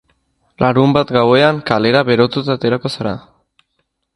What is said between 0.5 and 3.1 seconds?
Larunbat gauetan, kalera berotuta aterako